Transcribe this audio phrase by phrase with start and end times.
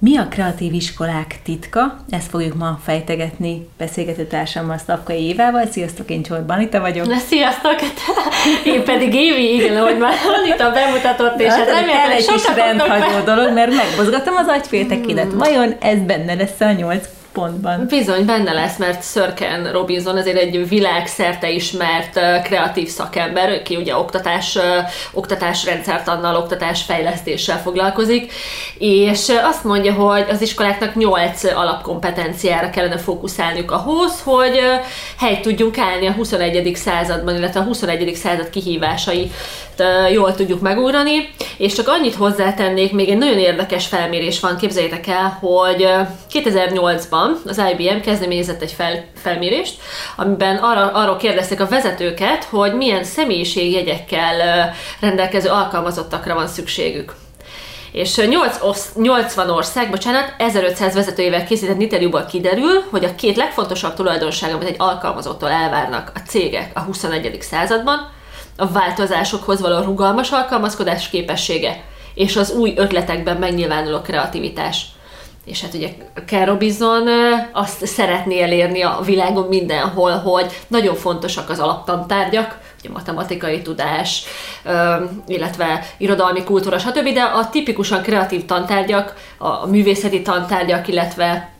[0.00, 1.96] Mi a kreatív iskolák titka?
[2.10, 5.66] Ezt fogjuk ma fejtegetni beszélgető társammal, Szlavkai Évával.
[5.66, 7.06] Sziasztok, én Csort Banita vagyok.
[7.06, 7.74] Na, sziasztok!
[8.74, 13.52] Én pedig Évi, igen, ahogy már Anita bemutatott, és hát remélem, hogy sokat rendhagyó dolog,
[13.52, 15.28] mert megmozgattam az agyféltekédet.
[15.28, 15.38] Hmm.
[15.38, 17.08] Vajon ez benne lesz a nyolc
[17.38, 17.86] pontban.
[17.88, 24.58] Bizony, benne lesz, mert Sörken Robinson azért egy világszerte ismert kreatív szakember, aki ugye oktatás,
[25.12, 28.32] oktatásrendszertannal, oktatásfejlesztéssel foglalkozik,
[28.78, 34.60] és azt mondja, hogy az iskoláknak nyolc alapkompetenciára kellene fókuszálniuk ahhoz, hogy
[35.18, 36.72] helyt tudjunk állni a 21.
[36.74, 38.14] században, illetve a 21.
[38.14, 39.30] század kihívásai
[40.12, 45.38] jól tudjuk megúrani, és csak annyit hozzátennék, még egy nagyon érdekes felmérés van, képzeljétek el,
[45.40, 45.88] hogy
[46.32, 49.80] 2008-ban az IBM kezdeményezett egy fel, felmérést,
[50.16, 57.14] amiben arra, arról kérdezték a vezetőket, hogy milyen személyiségjegyekkel rendelkező alkalmazottakra van szükségük.
[57.92, 58.58] És 8,
[58.94, 64.74] 80 ország, bocsánat, 1500 vezetőjével készített interjúból kiderül, hogy a két legfontosabb tulajdonság, amit egy
[64.78, 67.38] alkalmazottól elvárnak a cégek a 21.
[67.40, 68.10] században,
[68.56, 74.86] a változásokhoz való rugalmas alkalmazkodás képessége, és az új ötletekben megnyilvánuló kreativitás.
[75.48, 75.88] És hát ugye
[76.26, 77.08] Ken Robinson
[77.52, 84.24] azt szeretné elérni a világon mindenhol, hogy nagyon fontosak az alaptantárgyak, ugye matematikai tudás,
[85.26, 91.50] illetve irodalmi kultúra, stb., de a tipikusan kreatív tantárgyak, a művészeti tantárgyak, illetve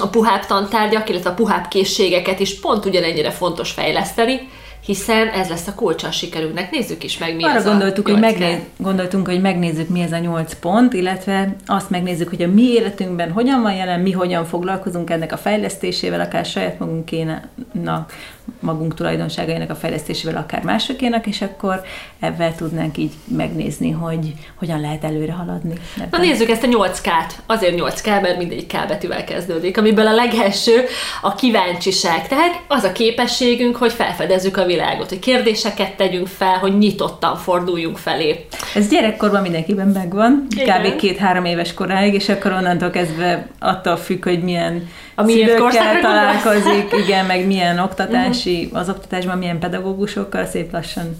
[0.00, 4.48] a puhább tantárgyak, illetve a puhább készségeket is pont ugyanennyire fontos fejleszteni,
[4.84, 6.70] hiszen ez lesz a kulcsa a sikerünknek.
[6.70, 10.12] Nézzük is meg, mi Arra ez gondoltuk, a hogy megnéz, gondoltunk, hogy megnézzük, mi ez
[10.12, 14.44] a nyolc pont, illetve azt megnézzük, hogy a mi életünkben hogyan van jelen, mi hogyan
[14.44, 18.12] foglalkozunk ennek a fejlesztésével, akár saját magunkénak,
[18.60, 21.82] magunk tulajdonságainak a fejlesztésével, akár másokénak, és akkor
[22.20, 25.72] ebben tudnánk így megnézni, hogy hogyan lehet előre haladni.
[25.96, 26.08] Ebben.
[26.10, 27.32] Na nézzük ezt a 8K-t.
[27.46, 30.84] Azért 8K, mert mindegyik K betűvel kezdődik, amiből a legelső
[31.22, 32.28] a kíváncsiság.
[32.28, 37.98] Tehát az a képességünk, hogy felfedezzük a világot, hogy kérdéseket tegyünk fel, hogy nyitottan forduljunk
[37.98, 38.46] felé.
[38.74, 40.82] Ez gyerekkorban mindenkiben megvan, Igen.
[40.82, 40.96] kb.
[40.96, 47.26] két-három éves koráig, és akkor onnantól kezdve attól függ, hogy milyen a szülőkkel találkozik, igen,
[47.26, 48.78] meg milyen oktatási, uh-huh.
[48.78, 51.16] az oktatásban milyen pedagógusokkal szép lassan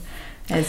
[0.48, 0.66] ez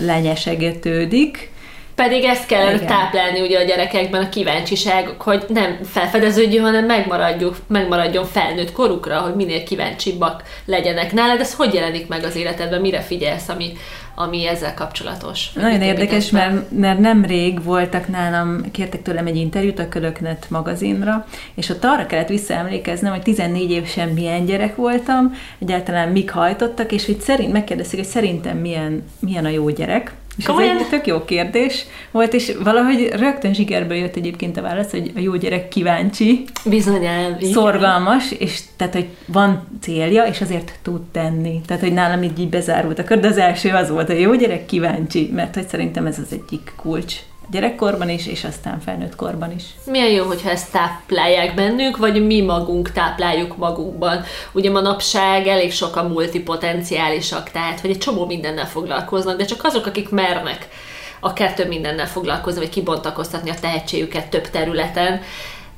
[0.00, 1.50] lenyesegetődik.
[1.98, 2.86] Pedig ezt kell Igen.
[2.86, 9.34] táplálni ugye a gyerekekben a kíváncsiság, hogy nem felfedeződjön, hanem megmaradjuk, megmaradjon felnőtt korukra, hogy
[9.34, 11.12] minél kíváncsibbak legyenek.
[11.12, 13.72] Nálad ez hogy jelenik meg az életedben, mire figyelsz, ami,
[14.14, 15.52] ami ezzel kapcsolatos?
[15.52, 21.68] Nagyon érdekes, mert, mert nemrég voltak nálam, kértek tőlem egy interjút a Kölöknet magazinra, és
[21.68, 27.20] ott arra kellett visszaemlékeznem, hogy 14 évesen milyen gyerek voltam, egyáltalán mik hajtottak, és hogy
[27.20, 30.76] szerint, megkérdezték, hogy szerintem milyen, milyen a jó gyerek, és Komolyan?
[30.76, 35.12] ez egy tök jó kérdés volt, és valahogy rögtön zsigerből jött egyébként a válasz, hogy
[35.16, 41.60] a jó gyerek kíváncsi, Bizonyán, szorgalmas, és tehát, hogy van célja, és azért tud tenni.
[41.66, 44.20] Tehát, hogy nálam így, így bezárult a kör, de az első az volt, hogy a
[44.20, 47.14] jó gyerek kíváncsi, mert hogy szerintem ez az egyik kulcs
[47.50, 49.62] gyerekkorban is, és aztán felnőtt korban is.
[49.86, 54.24] Milyen jó, hogyha ezt táplálják bennünk, vagy mi magunk tápláljuk magunkban.
[54.52, 59.86] Ugye manapság elég sok a multipotenciálisak, tehát hogy egy csomó mindennel foglalkoznak, de csak azok,
[59.86, 60.68] akik mernek
[61.20, 65.20] akár több mindennel foglalkozni, vagy kibontakoztatni a tehetségüket több területen,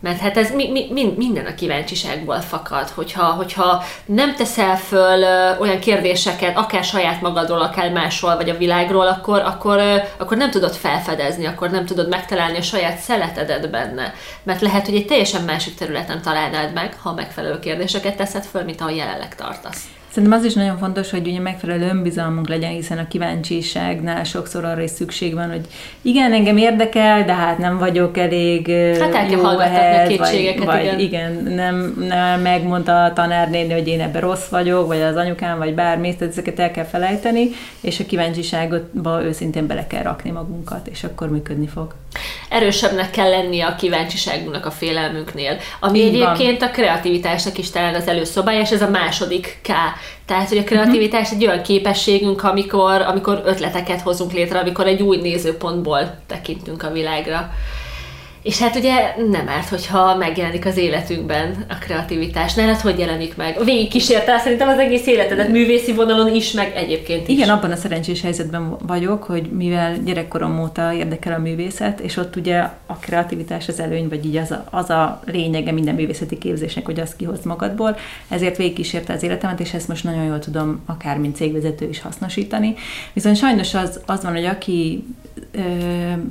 [0.00, 5.24] mert hát ez mi, mi, minden a kíváncsiságból fakad, hogyha, hogyha nem teszel föl
[5.60, 9.80] olyan kérdéseket, akár saját magadról, akár másról, vagy a világról, akkor, akkor,
[10.16, 14.14] akkor nem tudod felfedezni, akkor nem tudod megtalálni a saját szeletedet benne.
[14.42, 18.80] Mert lehet, hogy egy teljesen másik területen találnád meg, ha megfelelő kérdéseket teszed föl, mint
[18.80, 19.99] ahol jelenleg tartasz.
[20.12, 24.82] Szerintem az is nagyon fontos, hogy ugye megfelelő önbizalmunk legyen, hiszen a kíváncsiságnál sokszor arra
[24.82, 25.66] is szükség van, hogy
[26.02, 28.66] igen, engem érdekel, de hát nem vagyok elég
[29.00, 30.98] hát el jó ehhez, vagy, vagy igen.
[30.98, 35.74] igen, nem, nem megmondta a tanárnéni, hogy én ebben rossz vagyok, vagy az anyukám, vagy
[35.74, 37.48] bármi, tehát ezeket el kell felejteni,
[37.80, 41.94] és a kíváncsiságba őszintén bele kell rakni magunkat, és akkor működni fog.
[42.48, 46.68] Erősebbnek kell lennie a kíváncsiságunknak a félelmünknél, ami Így egyébként van.
[46.68, 49.68] a kreativitásnak is talán az előszobája, és ez a második K
[50.26, 51.38] tehát, hogy a kreativitás uh-huh.
[51.38, 57.50] egy olyan képességünk, amikor, amikor ötleteket hozunk létre, amikor egy új nézőpontból tekintünk a világra.
[58.42, 62.54] És hát ugye nem árt, hogyha megjelenik az életünkben a kreativitás.
[62.54, 63.64] Nálad hogy jelenik meg?
[63.64, 67.34] Végig kísérte szerintem az egész életedet művészi vonalon is, meg egyébként is.
[67.34, 72.36] Igen, abban a szerencsés helyzetben vagyok, hogy mivel gyerekkorom óta érdekel a művészet, és ott
[72.36, 76.84] ugye a kreativitás az előny, vagy így az a, az a lényege minden művészeti képzésnek,
[76.84, 77.96] hogy azt kihoz magadból,
[78.28, 82.00] ezért végig kísérte az életemet, és ezt most nagyon jól tudom akár mint cégvezető is
[82.00, 82.74] hasznosítani.
[83.12, 85.04] Viszont sajnos az, az van, hogy aki
[85.52, 85.60] ö,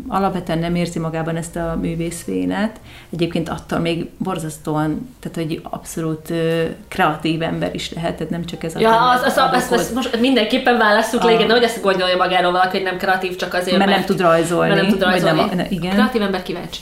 [0.08, 2.80] alapvetően nem érzi magában ezt a művészvénet.
[3.10, 8.64] Egyébként attól még borzasztóan, tehát hogy abszolút ö, kreatív ember is lehet, tehát nem csak
[8.64, 8.80] ez a...
[8.80, 12.78] Ja, az, az, az, az, most mindenképpen választjuk le, igen, hogy ezt gondolja magáról valaki,
[12.78, 14.74] hogy nem kreatív, csak azért, mert, mert nem tud rajzolni.
[14.74, 15.56] Mert nem tud rajzolni.
[15.56, 15.92] Nem, igen.
[15.92, 16.80] Kreatív ember kíváncsi.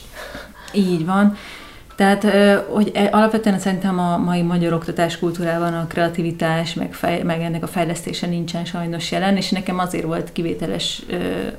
[0.71, 1.37] Így van.
[1.97, 2.23] Tehát,
[2.69, 7.63] hogy e, alapvetően szerintem a mai magyar oktatás kultúrában a kreativitás, meg, fej, meg ennek
[7.63, 11.01] a fejlesztése nincsen sajnos jelen, és nekem azért volt kivételes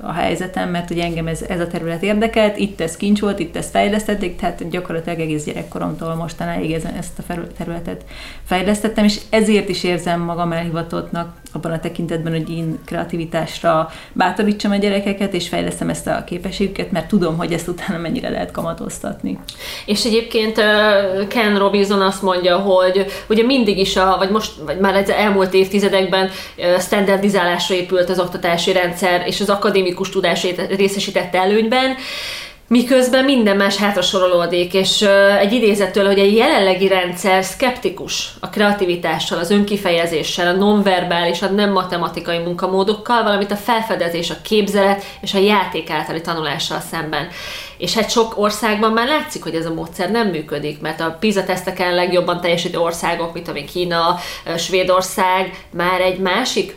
[0.00, 3.56] a helyzetem, mert ugye engem ez, ez a terület érdekelt, itt ez kincs volt, itt
[3.56, 8.04] ezt fejlesztették, tehát gyakorlatilag egész gyerekkoromtól mostanáig ezt a területet
[8.44, 14.76] fejlesztettem, és ezért is érzem magam elhivatottnak abban a tekintetben, hogy én kreativitásra bátorítsam a
[14.76, 19.38] gyerekeket, és fejlesztem ezt a képességüket, mert tudom, hogy ezt utána mennyire lehet kamatoztatni.
[19.86, 20.26] És egyébként
[21.28, 25.54] Ken Robinson azt mondja, hogy ugye mindig is, a, vagy most, vagy már az elmúlt
[25.54, 26.30] évtizedekben
[26.78, 31.96] standardizálásra épült az oktatási rendszer, és az akadémikus tudásét részesítette előnyben,
[32.68, 35.02] Miközben minden más hátra sorolódik, és
[35.38, 41.72] egy idézettől, hogy a jelenlegi rendszer szkeptikus a kreativitással, az önkifejezéssel, a nonverbális, a nem
[41.72, 47.28] matematikai munkamódokkal, valamint a felfedezés, a képzelet és a játék általi tanulással szemben.
[47.78, 51.44] És hát sok országban már látszik, hogy ez a módszer nem működik, mert a PISA
[51.44, 54.16] teszteken legjobban teljesítő országok, mint amik Kína,
[54.56, 56.76] Svédország, már egy másik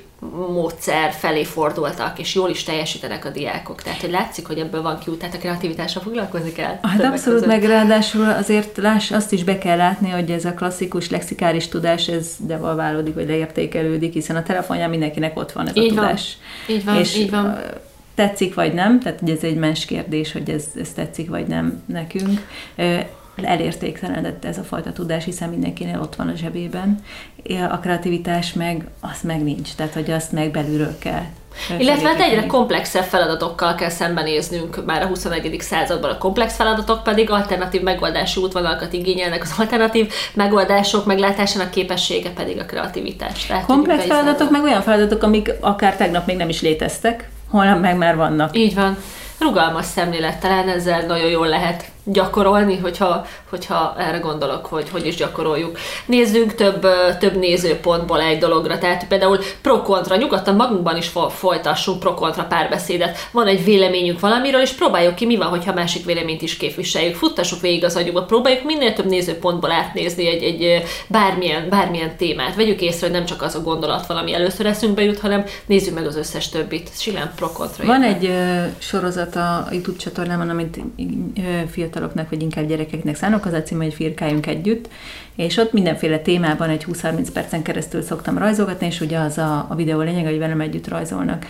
[0.53, 3.81] módszer felé fordultak, és jól is teljesítenek a diákok.
[3.81, 6.79] Tehát, hogy látszik, hogy ebből van kiút, tehát a kreativitásra foglalkozni kell.
[6.81, 7.45] Hát abszolút, között.
[7.45, 12.07] meg ráadásul azért láss, azt is be kell látni, hogy ez a klasszikus lexikális tudás,
[12.07, 16.03] ez devalválódik, vagy leértékelődik, hiszen a telefonján mindenkinek ott van ez így a van.
[16.03, 16.37] tudás.
[16.67, 17.59] Így van, és így van.
[18.15, 21.81] Tetszik vagy nem, tehát hogy ez egy más kérdés, hogy ez, ez tetszik vagy nem
[21.85, 22.41] nekünk
[23.35, 27.03] elértéktelenedett ez a fajta tudás, hiszen mindenkinél ott van a zsebében.
[27.69, 31.25] A kreativitás meg, az meg nincs, tehát hogy azt meg belülről kell
[31.77, 35.55] illetve hát egyre komplexebb feladatokkal kell szembenéznünk már a 21.
[35.59, 36.11] században.
[36.11, 42.65] A komplex feladatok pedig alternatív megoldási útvonalakat igényelnek, az alternatív megoldások meglátásának képessége pedig a
[42.65, 43.45] kreativitás.
[43.45, 47.97] Tehát, komplex feladatok meg olyan feladatok, amik akár tegnap még nem is léteztek, holnap meg
[47.97, 48.57] már vannak.
[48.57, 48.97] Így van.
[49.39, 55.15] Rugalmas szemlélet, talán ezzel nagyon jól lehet gyakorolni, hogyha, hogyha erre gondolok, hogy hogy is
[55.15, 55.77] gyakoroljuk.
[56.05, 56.87] Nézzünk több,
[57.19, 63.17] több nézőpontból egy dologra, tehát például pro-kontra, nyugodtan magunkban is folytassunk pro-kontra párbeszédet.
[63.31, 67.15] Van egy véleményünk valamiről, és próbáljuk ki, mi van, hogyha másik véleményt is képviseljük.
[67.15, 72.55] Futtassuk végig az agyunkba, próbáljuk minél több nézőpontból átnézni egy, egy bármilyen, bármilyen témát.
[72.55, 76.05] Vegyük észre, hogy nem csak az a gondolat valami először eszünkbe jut, hanem nézzük meg
[76.05, 76.89] az összes többit.
[76.93, 77.85] Simán pro-kontra.
[77.85, 83.53] Van egy uh, sorozat a YouTube csatornámon, amit uh, fiataloknak, vagy inkább gyerekeknek szánok, az
[83.53, 84.89] a cím, hogy Firkáljunk együtt,
[85.35, 89.75] és ott mindenféle témában egy 20-30 percen keresztül szoktam rajzolgatni, és ugye az a, a
[89.75, 91.45] videó lényeg, hogy velem együtt rajzolnak.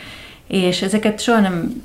[0.47, 1.83] És ezeket soha nem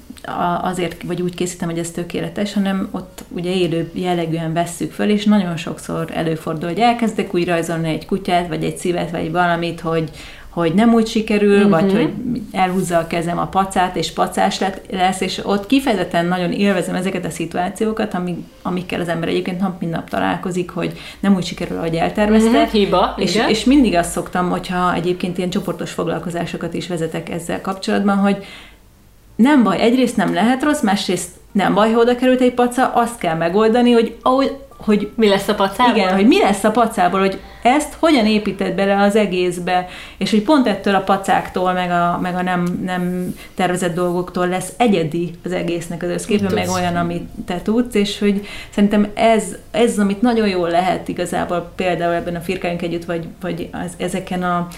[0.63, 5.25] azért, vagy úgy készítem, hogy ez tökéletes, hanem ott ugye élő jellegűen vesszük föl, és
[5.25, 10.11] nagyon sokszor előfordul, hogy elkezdek úgy rajzolni egy kutyát, vagy egy szívet, vagy valamit, hogy
[10.63, 11.71] hogy nem úgy sikerül, uh-huh.
[11.71, 12.13] vagy hogy
[12.53, 14.61] elhúzza a kezem a pacát, és pacás
[14.91, 19.81] lesz, és ott kifejezetten nagyon élvezem ezeket a szituációkat, amik, amikkel az ember egyébként nap
[19.81, 22.49] mint nap találkozik, hogy nem úgy sikerül, ahogy eltervezte.
[22.49, 22.71] Uh-huh.
[22.71, 23.49] Hiba, és, igen.
[23.49, 28.37] és mindig azt szoktam, hogyha egyébként ilyen csoportos foglalkozásokat is vezetek ezzel kapcsolatban, hogy
[29.37, 33.19] nem baj, egyrészt nem lehet rossz, másrészt nem baj, ha oda került egy paca, azt
[33.19, 35.97] kell megoldani, hogy ahogy hogy mi lesz a pacából?
[35.97, 40.43] Igen, hogy mi lesz a pacából, hogy ezt hogyan építed bele az egészbe, és hogy
[40.43, 45.53] pont ettől a pacáktól, meg a, meg a nem, nem tervezett dolgoktól lesz egyedi az
[45.53, 50.49] egésznek az összképe, meg olyan, amit te tudsz, és hogy szerintem ez, ez amit nagyon
[50.49, 54.69] jól lehet igazából például ebben a firkáink együtt, vagy, vagy az, ezeken a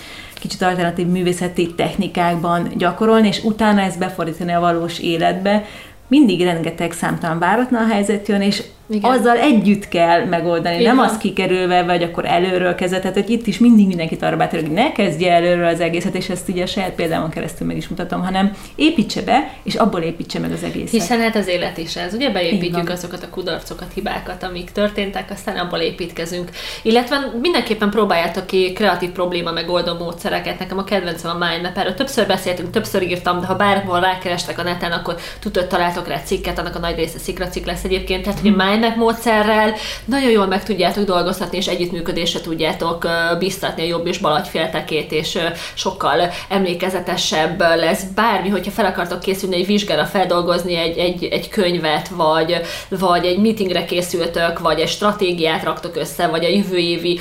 [0.40, 5.64] kicsit alternatív művészeti technikákban gyakorolni, és utána ezt befordítani a valós életbe,
[6.08, 9.10] mindig rengeteg számtalan váratlan helyzet jön, és igen.
[9.10, 10.96] azzal együtt kell megoldani, Igen.
[10.96, 14.60] nem az kikerülve, vagy akkor előről kezdett, tehát hogy itt is mindig mindenkit arra bátor,
[14.60, 17.88] hogy ne kezdje előről az egészet, és ezt ugye a saját példámon keresztül meg is
[17.88, 20.90] mutatom, hanem építse be, és abból építse meg az egészet.
[20.90, 25.56] Hiszen hát az élet is ez, ugye beépítjük azokat a kudarcokat, hibákat, amik történtek, aztán
[25.56, 26.50] abból építkezünk.
[26.82, 30.58] Illetve mindenképpen próbáljátok ki kreatív probléma megoldó módszereket.
[30.58, 34.62] Nekem a kedvencem a Mindmap, erről többször beszéltünk, többször írtam, de ha bárhol rákerestek a
[34.62, 38.22] neten, akkor tudod, találtok rá cikket, annak a nagy része szikracik lesz egyébként.
[38.22, 39.74] Tehát, hogy mindmap módszerrel.
[40.04, 43.06] Nagyon jól meg tudjátok dolgoztatni, és együttműködésre tudjátok
[43.38, 45.38] biztatni a jobb és bal agyféltekét, és
[45.74, 48.02] sokkal emlékezetesebb lesz.
[48.14, 53.38] Bármi, hogyha fel akartok készülni egy vizsgára, feldolgozni egy, egy, egy könyvet, vagy, vagy egy
[53.38, 57.18] meetingre készültök, vagy egy stratégiát raktok össze, vagy a jövő évi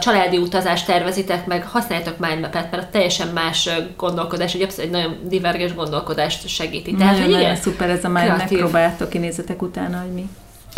[0.00, 6.48] családi utazást tervezitek meg, használjátok mindmap-et, mert teljesen más gondolkodás, egy egy nagyon divergens gondolkodást
[6.48, 6.94] segíti.
[6.94, 10.28] Tehát, nagyon, hogy nagyon szuper ez a mindmap, megpróbáltok kinézetek utána, hogy mi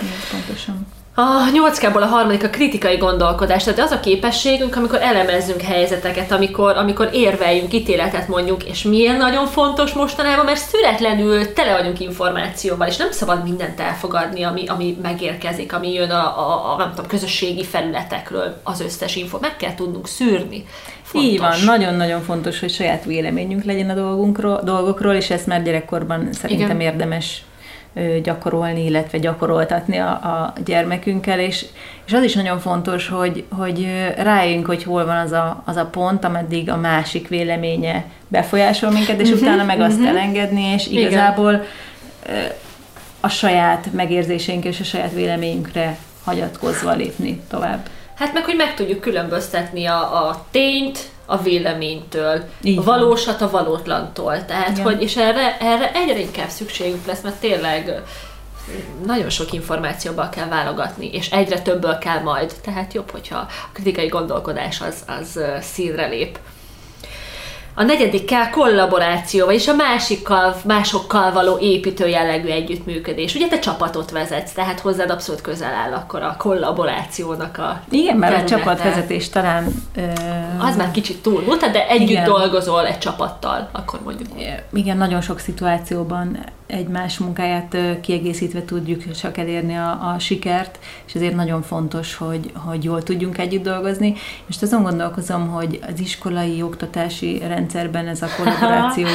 [0.02, 0.86] ez pontosan.
[1.20, 6.76] A nyolckából a harmadik a kritikai gondolkodás, tehát az a képességünk, amikor elemezzünk helyzeteket, amikor,
[6.76, 12.96] amikor érveljünk, ítéletet mondjuk, és miért nagyon fontos mostanában, mert születlenül tele vagyunk információval, és
[12.96, 17.64] nem szabad mindent elfogadni, ami, ami megérkezik, ami jön a, a, a nem tudom, közösségi
[17.64, 19.38] felületekről, az összes info.
[19.40, 20.64] Meg kell tudnunk szűrni.
[21.02, 21.30] Fontos.
[21.30, 26.28] Így van, nagyon-nagyon fontos, hogy saját véleményünk legyen a dolgunkról, dolgokról, és ezt már gyerekkorban
[26.32, 26.92] szerintem Igen.
[26.92, 27.42] érdemes
[28.22, 31.66] gyakorolni, illetve gyakoroltatni a, a gyermekünkkel, és,
[32.06, 35.86] és az is nagyon fontos, hogy, hogy rájönk, hogy hol van az a, az a
[35.86, 39.92] pont, ameddig a másik véleménye befolyásol minket, és uh-huh, utána meg uh-huh.
[39.92, 40.08] azt mhm.
[40.08, 42.50] elengedni, és igazából Igen.
[43.20, 47.88] a saját megérzéseink és a saját véleményünkre hagyatkozva lépni tovább.
[48.18, 52.78] Hát meg, hogy meg tudjuk különböztetni a, a tényt, a véleménytől, Igen.
[52.78, 54.44] a valósat a valótlantól.
[54.44, 54.82] Tehát, Igen.
[54.82, 58.02] hogy, és erre, erre egyre inkább szükségünk lesz, mert tényleg
[59.04, 62.54] nagyon sok információból kell válogatni, és egyre többből kell majd.
[62.62, 66.38] Tehát jobb, hogyha a kritikai gondolkodás az, az színre lép.
[67.78, 73.34] A negyedikkel kollaboráció, vagyis a másikkal, másokkal való építő jellegű együttműködés.
[73.34, 78.32] Ugye te csapatot vezetsz, tehát hozzád abszolút közel áll akkor a kollaborációnak a Igen, mert
[78.32, 78.54] területe.
[78.54, 79.66] a csapatvezetés talán...
[79.96, 80.02] Ö...
[80.58, 82.24] Az már kicsit túl múlt, de együtt Igen.
[82.24, 84.28] dolgozol egy csapattal, akkor mondjuk.
[84.72, 91.34] Igen, nagyon sok szituációban egymás munkáját kiegészítve tudjuk csak elérni a, a sikert, és ezért
[91.34, 94.14] nagyon fontos, hogy, hogy jól tudjunk együtt dolgozni.
[94.46, 99.06] Most azon gondolkozom, hogy az iskolai oktatási rendszerben ez a kollaboráció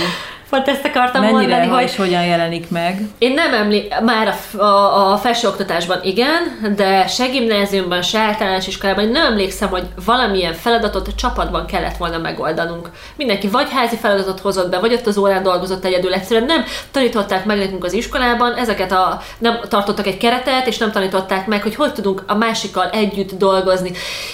[0.53, 1.83] Pont ezt akartam Mennyire, mondani, hogy...
[1.83, 3.01] és hogyan jelenik meg?
[3.17, 9.07] Én nem emlékszem, már a, a, a felsőoktatásban igen, de se gimnáziumban, se általános iskolában
[9.07, 12.89] nem emlékszem, hogy valamilyen feladatot a csapatban kellett volna megoldanunk.
[13.15, 16.13] Mindenki vagy házi feladatot hozott be, vagy ott az órán dolgozott egyedül.
[16.13, 20.91] Egyszerűen nem tanították meg nekünk az iskolában, ezeket a, nem tartottak egy keretet, és nem
[20.91, 23.91] tanították meg, hogy hogy tudunk a másikkal együtt dolgozni.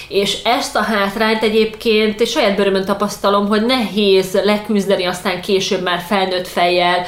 [0.08, 6.00] És ezt a hátrányt egyébként és saját bőrömön tapasztalom, hogy nehéz leküzdeni aztán később már
[6.06, 7.04] felnőtt fejjel,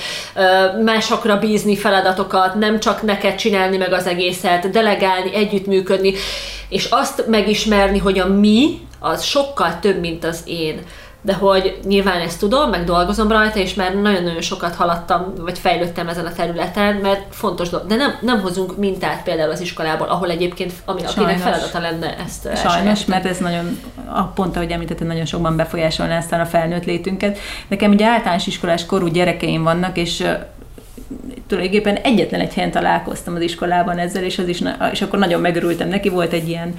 [0.85, 6.15] másokra bízni feladatokat, nem csak neked csinálni meg az egészet, delegálni, együttműködni,
[6.69, 10.81] és azt megismerni, hogy a mi, az sokkal több, mint az én
[11.25, 16.09] de hogy nyilván ezt tudom, meg dolgozom rajta, és már nagyon-nagyon sokat haladtam, vagy fejlődtem
[16.09, 17.87] ezen a területen, mert fontos dolog.
[17.87, 22.57] De nem, nem hozunk mintát például az iskolából, ahol egyébként, ami akinek feladata lenne ezt
[22.57, 27.39] Sajnos, mert ez nagyon, a pont ahogy említettem, nagyon sokban befolyásolná aztán a felnőtt létünket.
[27.69, 30.25] Nekem ugye általános iskolás korú gyerekeim vannak, és
[31.47, 34.63] tulajdonképpen egyetlen egy helyen találkoztam az iskolában ezzel, és, az is,
[34.93, 36.75] és akkor nagyon megörültem neki, volt egy ilyen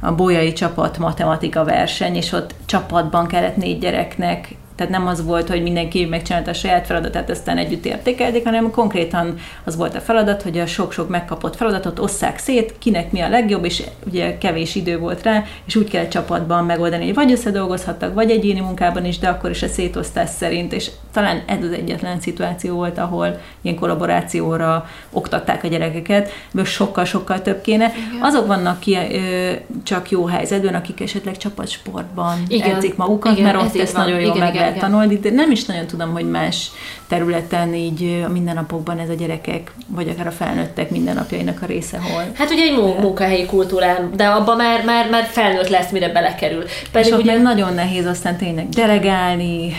[0.00, 5.48] a bolyai csapat matematika verseny, és ott csapatban kellett négy gyereknek tehát nem az volt,
[5.48, 10.42] hogy mindenki megcsinálta a saját feladatát, aztán együtt értékelték, hanem konkrétan az volt a feladat,
[10.42, 14.98] hogy a sok-sok megkapott feladatot osszák szét, kinek mi a legjobb, és ugye kevés idő
[14.98, 19.28] volt rá, és úgy kell csapatban megoldani, hogy vagy összedolgozhattak, vagy egyéni munkában is, de
[19.28, 24.88] akkor is a szétosztás szerint, és talán ez az egyetlen szituáció volt, ahol ilyen kollaborációra
[25.10, 27.84] oktatták a gyerekeket, mert sokkal-sokkal több kéne.
[27.84, 28.22] Igen.
[28.22, 32.74] Azok vannak ki, ö, csak jó helyzetben, akik esetleg csapatsportban Igen.
[32.74, 34.04] edzik magukat, Igen, mert ott ez ezt van.
[34.04, 34.67] nagyon jól meg lehet igen.
[34.76, 36.70] Tanulni, de nem is nagyon tudom, hogy más
[37.08, 42.22] területen így a mindennapokban ez a gyerekek, vagy akár a felnőttek mindennapjainak a része hol.
[42.34, 46.64] Hát ugye egy munkahelyi kultúrán, de abban már, már, már felnőtt lesz, mire belekerül.
[46.92, 47.32] Pedig És ugye...
[47.32, 49.76] meg nagyon nehéz aztán tényleg delegálni,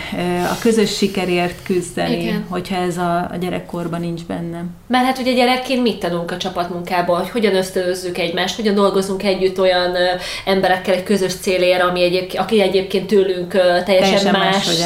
[0.50, 2.44] a közös sikerért küzdeni, Igen.
[2.48, 4.64] hogyha ez a, a gyerekkorban nincs benne.
[4.86, 9.60] Mert hát ugye gyerekként mit tanulunk a csapatmunkából, hogy hogyan ösztönözzük egymást, hogyan dolgozunk együtt
[9.60, 9.96] olyan
[10.44, 14.79] emberekkel egy közös célért, ami egyébként, aki egyébként tőlünk teljesen, teljesen más, más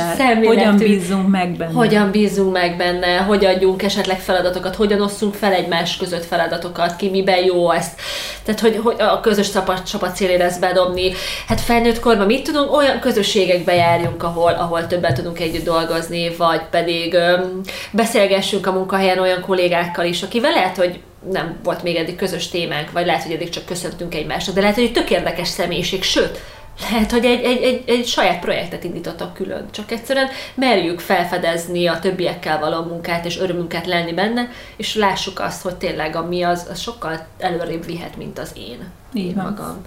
[0.46, 1.72] Hogyan bízzunk meg benne.
[1.72, 7.10] Hogyan bízzunk meg benne, hogy adjunk esetleg feladatokat, hogyan osszunk fel egymás között feladatokat, ki
[7.10, 8.00] miben jó ezt.
[8.44, 11.12] Tehát, hogy, hogy a közös csapat, csapat célére ezt bedobni.
[11.48, 12.72] Hát felnőtt korban mit tudunk?
[12.76, 17.60] Olyan közösségekbe járjunk, ahol, ahol többet tudunk együtt dolgozni, vagy pedig öm,
[17.90, 21.00] beszélgessünk a munkahelyen olyan kollégákkal is, akivel lehet, hogy
[21.32, 24.74] nem volt még eddig közös témánk, vagy lehet, hogy eddig csak köszöntünk egymásnak, de lehet,
[24.74, 26.40] hogy egy tök érdekes személyiség, sőt,
[26.80, 31.98] lehet, hogy egy, egy, egy, egy saját projektet indítottak külön, csak egyszerűen merjük felfedezni a
[31.98, 36.80] többiekkel való munkát, és örömünket lenni benne, és lássuk azt, hogy tényleg ami az, az
[36.80, 38.90] sokkal előrébb vihet, mint az én.
[39.12, 39.44] Így van.
[39.44, 39.80] magam.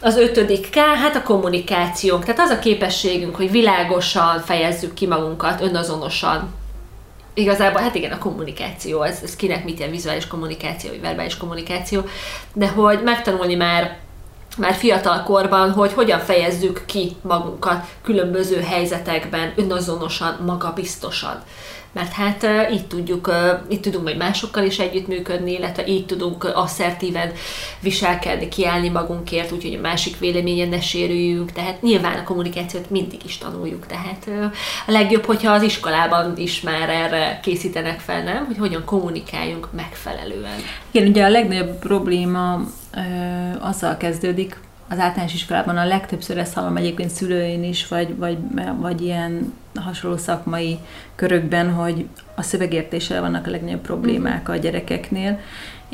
[0.00, 2.24] Az ötödik K, hát a kommunikációnk.
[2.24, 6.54] Tehát az a képességünk, hogy világosan fejezzük ki magunkat, önazonosan.
[7.34, 12.02] Igazából, hát igen, a kommunikáció, ez, ez kinek mit jelent, vizuális kommunikáció, vagy verbális kommunikáció,
[12.52, 13.98] de hogy megtanulni már
[14.58, 21.42] már fiatal korban, hogy hogyan fejezzük ki magunkat különböző helyzetekben, önazonosan, magabiztosan.
[21.92, 23.30] Mert hát így tudjuk,
[23.68, 27.32] így tudunk majd másokkal is együttműködni, illetve így tudunk asszertíven
[27.80, 31.52] viselkedni, kiállni magunkért, úgyhogy a másik véleményen ne sérüljünk.
[31.52, 33.86] Tehát nyilván a kommunikációt mindig is tanuljuk.
[33.86, 34.28] Tehát
[34.86, 38.46] a legjobb, hogyha az iskolában is már erre készítenek fel, nem?
[38.46, 40.58] Hogy hogyan kommunikáljunk megfelelően.
[40.90, 42.60] Igen, ugye a legnagyobb probléma
[43.60, 45.76] azzal kezdődik, az általános iskolában.
[45.76, 48.38] A legtöbbször ezt hallom egyébként szülőin is, vagy, vagy,
[48.80, 50.78] vagy ilyen hasonló szakmai
[51.14, 55.40] körökben, hogy a szövegértéssel vannak a legnagyobb problémák a gyerekeknél,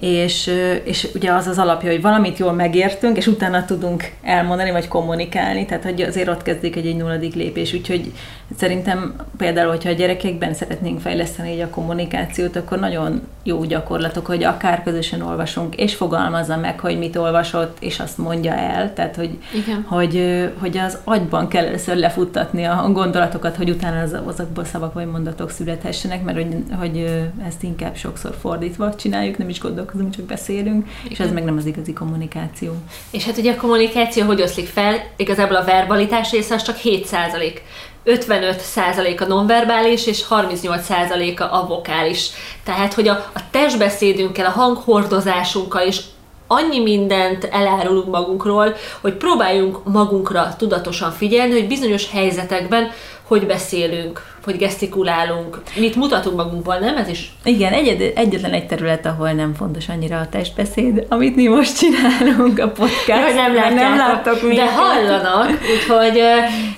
[0.00, 0.50] és,
[0.84, 5.66] és ugye az az alapja, hogy valamit jól megértünk, és utána tudunk elmondani, vagy kommunikálni,
[5.66, 8.12] tehát hogy azért ott kezdik egy, egy nulladik lépés, úgyhogy
[8.56, 14.44] szerintem például, hogyha a gyerekekben szeretnénk fejleszteni így a kommunikációt, akkor nagyon jó gyakorlatok, hogy
[14.44, 19.38] akár közösen olvasunk, és fogalmazza meg, hogy mit olvasott, és azt mondja el, tehát hogy,
[19.54, 19.84] Igen.
[19.88, 25.06] hogy, hogy az agyban kell először lefuttatni a gondolatokat, hogy utána az, azokból szavak vagy
[25.06, 29.58] mondatok születhessenek, mert hogy, hogy ezt inkább sokszor fordítva csináljuk, nem is
[29.92, 32.72] gondolkozunk, csak beszélünk, és ez meg nem az igazi kommunikáció.
[33.10, 35.02] És hát ugye a kommunikáció hogy oszlik fel?
[35.16, 37.60] Igazából a verbalitás része az csak 7%
[38.04, 42.30] 55% a nonverbális, és 38% a vokális.
[42.64, 46.00] Tehát, hogy a, a testbeszédünkkel, a hanghordozásunkkal is
[46.46, 52.90] annyi mindent elárulunk magunkról, hogy próbáljunk magunkra tudatosan figyelni, hogy bizonyos helyzetekben
[53.30, 56.96] hogy beszélünk, hogy gesztikulálunk, mit mutatunk magunkból, nem?
[56.96, 57.32] Ez is?
[57.44, 62.58] Igen, egyed, egyetlen egy terület, ahol nem fontos annyira a testbeszéd, amit mi most csinálunk
[62.58, 63.06] a podcast.
[63.08, 64.64] Ja, nem, látjátok, nem láttok minket.
[64.64, 66.20] De hallanak, úgyhogy,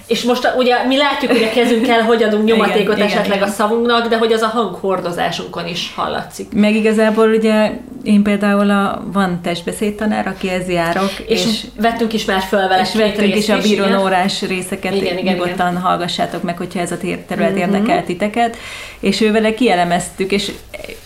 [0.07, 3.51] és most ugye mi látjuk, hogy a kezünkkel hogy adunk nyomatékot igen, esetleg igen, a
[3.51, 6.53] szavunknak, de hogy az a hanghordozásunkon is hallatszik.
[6.55, 7.73] Meg igazából ugye
[8.05, 11.11] én például a, van testbeszédtanár, aki ez járok.
[11.27, 12.83] És, és vettünk is már föl vele.
[12.83, 15.83] És vettünk is a bírónórás részeket, igen, igen, nyugodtan igen.
[15.83, 16.97] hallgassátok meg, hogyha ez a
[17.27, 18.57] terület érdekel titeket,
[19.01, 20.53] és ővele kielemeztük, és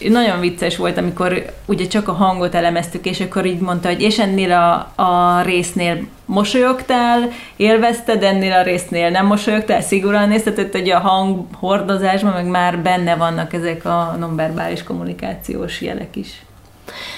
[0.08, 4.18] nagyon vicces volt, amikor ugye csak a hangot elemeztük, és akkor így mondta, hogy és
[4.18, 10.98] ennél a, a résznél mosolyogtál, élvezted, ennél a résznél nem mosolyogtál, szigorúan nézted, hogy a
[10.98, 16.28] hang hordozásban meg már benne vannak ezek a nonverbális kommunikációs jelek is.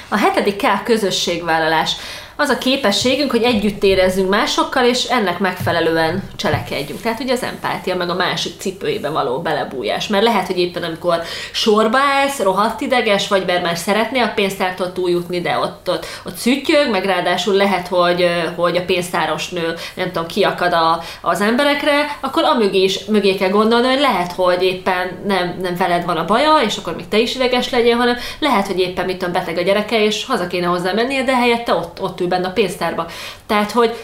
[0.09, 1.97] A hetedik K közösségvállalás
[2.41, 7.01] az a képességünk, hogy együtt érezzünk másokkal, és ennek megfelelően cselekedjünk.
[7.01, 10.09] Tehát ugye az empátia, meg a másik cipőjébe való belebújás.
[10.09, 11.23] Mert lehet, hogy éppen amikor
[11.53, 16.37] sorba állsz, rohadt ideges, vagy mert már szeretnél a pénztártól túljutni, de ott, ott, ott
[16.37, 22.17] szüttyög, meg ráadásul lehet, hogy, hogy a pénztáros nő, nem tudom, kiakad a, az emberekre,
[22.21, 26.25] akkor amögé is mögé kell gondolni, hogy lehet, hogy éppen nem, nem veled van a
[26.25, 29.59] baja, és akkor még te is ideges legyél, hanem lehet, hogy éppen mit tudom, beteg
[29.59, 33.07] a gyereke, és haza kéne hozzá mennie, de helyette ott, ott ül benne a pénztárba.
[33.47, 33.97] Tehát, hogy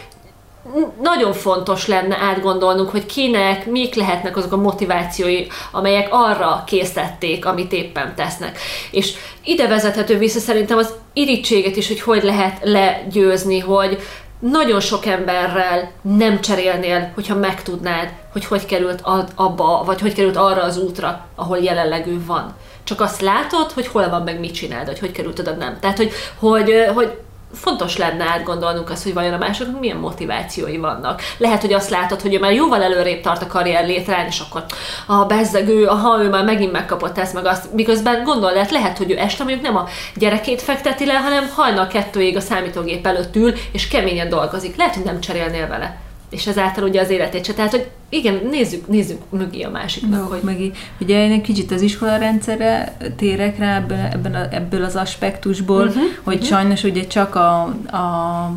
[1.01, 7.71] nagyon fontos lenne átgondolnunk, hogy kinek, mik lehetnek azok a motivációi, amelyek arra készítették, amit
[7.71, 8.59] éppen tesznek.
[8.91, 13.99] És ide vezethető vissza szerintem az irítséget is, hogy hogy lehet legyőzni, hogy
[14.39, 19.01] nagyon sok emberrel nem cserélnél, hogyha megtudnád, hogy hogy került
[19.35, 22.55] abba, vagy hogy került arra az útra, ahol jelenleg ő van.
[22.83, 25.77] Csak azt látod, hogy hol van, meg mit csinálod, hogy hogy került oda, nem.
[25.79, 27.17] Tehát, hogy, hogy, hogy
[27.55, 31.21] fontos lenne átgondolnunk azt, hogy vajon a másoknak milyen motivációi vannak.
[31.37, 34.65] Lehet, hogy azt látod, hogy ő már jóval előrébb tart a karrier létrán, és akkor
[35.05, 37.73] a bezzegő, aha, ő már megint megkapott ezt, meg azt.
[37.73, 41.87] Miközben gondol, lehet, lehet, hogy ő este mondjuk nem a gyerekét fekteti le, hanem hajnal
[41.87, 44.75] kettőig a számítógép előtt ül, és keményen dolgozik.
[44.75, 47.53] Lehet, hogy nem cserélnél vele és ezáltal ugye az életét se.
[47.53, 50.21] Tehát, hogy igen, nézzük, nézzük mögé a másiknak.
[50.21, 50.41] No, hogy...
[50.43, 50.71] Mögé.
[50.99, 55.87] Ugye én egy kicsit az iskola rendszerre térek rá ebből, ebben a, ebből az aspektusból,
[55.87, 56.49] uh-huh, hogy uh-huh.
[56.49, 57.61] sajnos ugye csak a,
[57.91, 58.55] a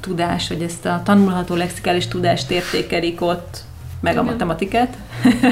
[0.00, 3.64] tudás, vagy ezt a tanulható lexikális tudást értékelik ott,
[4.00, 4.96] meg a matematikát.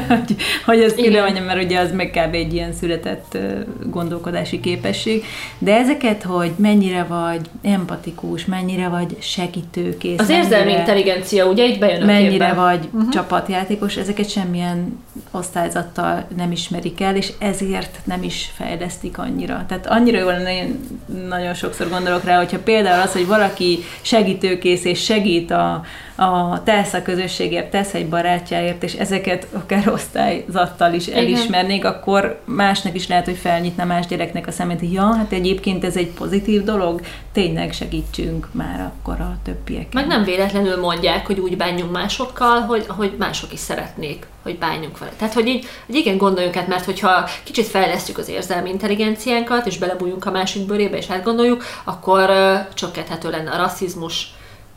[0.09, 2.35] Hogy, hogy ez mondjam, mert ugye az meg kb.
[2.35, 3.38] egy ilyen született
[3.87, 5.24] gondolkodási képesség,
[5.59, 10.18] de ezeket, hogy mennyire vagy empatikus, mennyire vagy segítőkész.
[10.18, 12.53] Az érzelmi intelligencia, ugye itt bejön a Mennyire képbe.
[12.53, 13.12] vagy uh-huh.
[13.12, 19.64] csapatjátékos, ezeket semmilyen osztályzattal nem ismerik el, és ezért nem is fejlesztik annyira.
[19.68, 20.81] Tehát annyira jól lenne, én
[21.29, 26.92] nagyon sokszor gondolok rá, hogyha például az, hogy valaki segítőkész és segít a, a tesz
[26.92, 31.93] a közösségért, tesz egy barátjáért, és ezeket akár osztályzattal is elismernék, Igen.
[31.93, 35.97] akkor másnak is lehet, hogy felnyitna más gyereknek a szemét, hogy ja, hát egyébként ez
[35.97, 37.01] egy pozitív dolog,
[37.33, 39.93] tényleg segítsünk már akkor a többiek.
[39.93, 44.99] Meg nem véletlenül mondják, hogy úgy bánjunk másokkal, hogy, hogy mások is szeretnék, hogy bánjunk
[44.99, 45.12] vele.
[45.17, 49.79] Tehát, hogy így, hogy igen, gondoljunk át, mert hogyha kicsit fejlesztjük az érzelmi intelligenciánkat, és
[49.79, 54.35] belebújunk a másik bőrébe, és átgondoljuk, akkor uh, csökkenthető lenne a rasszizmus,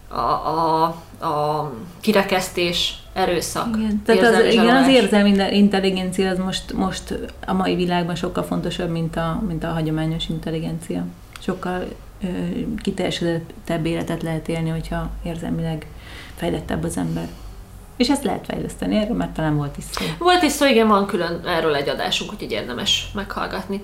[0.09, 0.83] a, a,
[1.25, 3.77] a kirekesztés, erőszak.
[3.77, 7.13] Igen, tehát az, igen, az érzelmi intelligencia az most, most
[7.45, 11.05] a mai világban sokkal fontosabb, mint a, mint a hagyományos intelligencia.
[11.39, 11.87] Sokkal
[12.23, 12.27] ö,
[12.81, 15.87] kiteljesedettebb életet lehet élni, hogyha érzelmileg
[16.35, 17.27] fejlettebb az ember.
[17.97, 20.05] És ezt lehet fejleszteni, erről már talán volt is szó.
[20.17, 23.81] Volt is szó, igen, van külön erről egy adásunk, úgyhogy érdemes meghallgatni.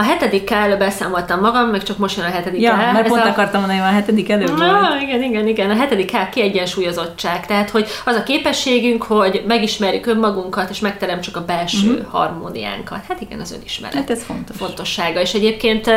[0.00, 2.76] A hetedik K beszámoltam magam, meg csak most jön a hetedik ja, K.
[2.76, 3.28] mert pont a...
[3.28, 5.02] akartam mondani, hogy a hetedik Na, volt.
[5.02, 5.70] Igen, igen, igen.
[5.70, 7.46] A hetedik K kiegyensúlyozottság.
[7.46, 12.10] Tehát, hogy az a képességünk, hogy megismerjük önmagunkat, és megteremtsük a belső uh-huh.
[12.10, 13.04] harmóniánkat.
[13.08, 13.94] Hát igen, az önismeret.
[13.94, 14.56] Hát ez fontos.
[14.56, 15.20] Fontossága.
[15.20, 15.90] És egyébként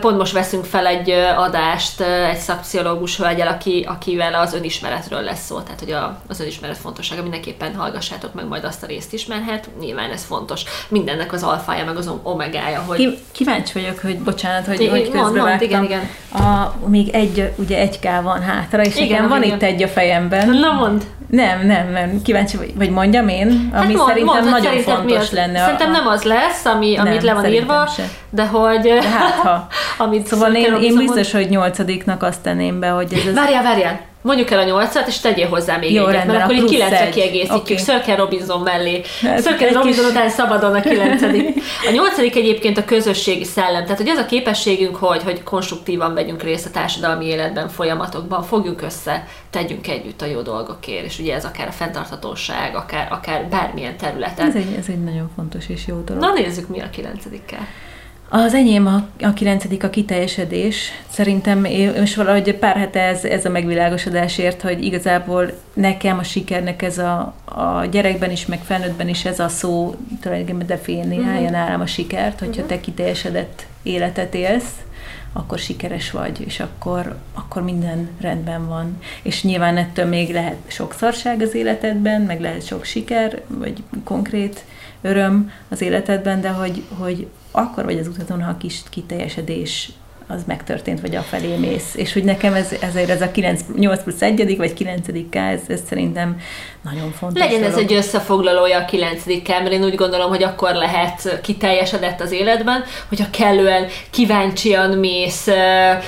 [0.00, 5.60] pont most veszünk fel egy adást egy szakpszichológus hölgyel, aki, akivel az önismeretről lesz szó.
[5.60, 7.22] Tehát, hogy a, az önismeret fontossága.
[7.22, 10.62] Mindenképpen hallgassátok meg majd azt a részt is, mert hát nyilván ez fontos.
[10.88, 15.68] Mindennek az alfája, meg az omegája, hogy kíváncsi vagyok, hogy bocsánat, hogy, hogy közbevágtam.
[15.68, 16.00] Igen, igen.
[16.32, 19.56] A, még egy, ugye egy K van hátra, és igen, igen van igen.
[19.56, 20.48] itt egy a fejemben.
[20.48, 21.04] Na mond.
[21.30, 22.22] Nem, nem, nem.
[22.22, 25.58] Kíváncsi vagy, vagy mondjam én, ami hát mond, szerintem mond, nagyon szerintem fontos lenne.
[25.58, 28.08] Szerintem nem az lesz, ami, amit nem, le van írva, se.
[28.30, 28.80] de hogy...
[28.80, 29.66] De hát ha.
[30.04, 33.34] amit szóval én, én biztos, hogy nyolcadiknak azt tenném be, hogy ez...
[33.34, 34.00] Várjál, várjál!
[34.26, 37.08] Mondjuk el a nyolcat, és tegyél hozzá még Jó, egyet, rendben, mert akkor így kilencre
[37.08, 37.76] kiegészítjük, okay.
[37.76, 39.02] Sörken Robinson mellé.
[39.20, 40.10] Sörken Robinson kis...
[40.10, 41.62] után szabadon a kilencedik.
[41.88, 46.42] A nyolcadik egyébként a közösségi szellem, tehát hogy az a képességünk, hogy, hogy konstruktívan vegyünk
[46.42, 51.44] részt a társadalmi életben, folyamatokban, fogjuk össze, tegyünk együtt a jó dolgokért, és ugye ez
[51.44, 54.46] akár a fenntarthatóság, akár, akár bármilyen területen.
[54.46, 56.22] Ez egy, ez egy nagyon fontos és jó dolog.
[56.22, 57.66] Na nézzük, mi a kilencedikkel.
[58.28, 60.90] Az enyém a, a kilencedik a kiteljesedés.
[61.08, 61.66] Szerintem
[61.98, 67.34] most valahogy pár hete ez, ez a megvilágosodásért, hogy igazából nekem a sikernek ez a,
[67.44, 71.50] a gyerekben is, meg felnőttben is ez a szó tulajdonképpen definiálja uh-huh.
[71.50, 72.76] nálam a sikert, hogyha uh-huh.
[72.76, 74.72] te kiteljesedett életet élsz,
[75.32, 78.98] akkor sikeres vagy, és akkor, akkor minden rendben van.
[79.22, 84.64] És nyilván ettől még lehet sok szarság az életedben, meg lehet sok siker, vagy konkrét
[85.00, 89.92] öröm az életedben, de hogy, hogy akkor vagy az utaton, ha a kis kiteljesedés
[90.28, 91.94] az megtörtént, vagy afelé mész.
[91.94, 95.60] És hogy nekem ez, ezért ez a 9, 8 plusz 1 vagy 9 K, ez,
[95.68, 96.40] ez szerintem
[96.82, 97.42] nagyon fontos.
[97.42, 97.74] Legyen dolog.
[97.74, 102.32] ez egy összefoglalója a 9 K, mert én úgy gondolom, hogy akkor lehet kiteljesedett az
[102.32, 105.46] életben, hogyha kellően kíváncsian mész,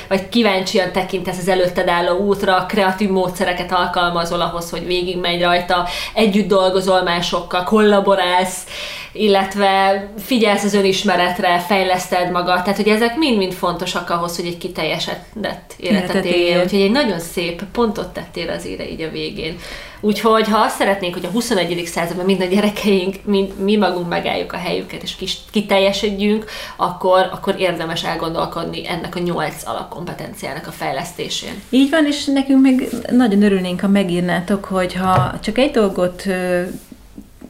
[0.08, 6.48] vagy kíváncsian tekintesz az előtted álló útra, kreatív módszereket alkalmazol ahhoz, hogy végigmegy rajta, együtt
[6.48, 8.64] dolgozol másokkal, kollaborálsz,
[9.18, 15.74] illetve figyelsz az önismeretre, fejleszted magad, tehát hogy ezek mind-mind fontosak ahhoz, hogy egy kiteljesedett
[15.76, 16.61] életet élj.
[16.62, 19.59] Úgyhogy egy nagyon szép pontot tettél az ére így a végén.
[20.00, 21.87] Úgyhogy ha azt szeretnénk, hogy a 21.
[21.87, 26.44] században mind a gyerekeink, mind, mi magunk megálljuk a helyüket, és kis, kiteljesedjünk,
[26.76, 31.62] akkor, akkor érdemes elgondolkodni ennek a nyolc alapkompetenciának a fejlesztésén.
[31.70, 36.24] Így van, és nekünk meg nagyon örülnénk, ha megírnátok, hogy ha csak egy dolgot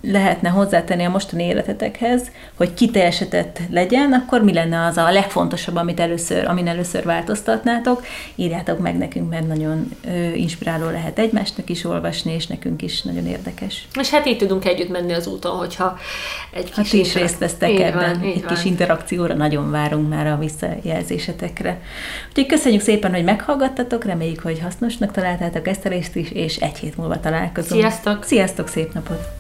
[0.01, 6.01] lehetne hozzátenni a mostani életetekhez, hogy kiteljesedett legyen, akkor mi lenne az a legfontosabb, amit
[6.01, 8.05] először, amin először változtatnátok?
[8.35, 13.27] Írjátok meg nekünk, mert nagyon ö, inspiráló lehet egymásnak is olvasni, és nekünk is nagyon
[13.27, 13.89] érdekes.
[14.01, 15.99] És hát így tudunk együtt menni az úton, hogyha
[16.53, 16.91] egy kis...
[16.91, 18.55] Ha is részt vesztek így ebben, van, egy van.
[18.55, 21.81] kis interakcióra nagyon várunk már a visszajelzésetekre.
[22.29, 26.79] Úgyhogy köszönjük szépen, hogy meghallgattatok, reméljük, hogy hasznosnak találtátok ezt a részt is, és egy
[26.79, 27.81] hét múlva találkozunk.
[27.81, 28.25] Sziasztok!
[28.25, 29.38] Sziasztok, szép napot!